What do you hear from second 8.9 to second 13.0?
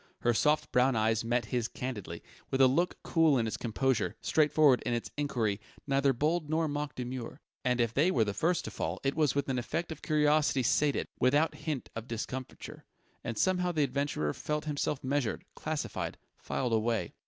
it was with an effect of curiosity sated, without hint of discomfiture....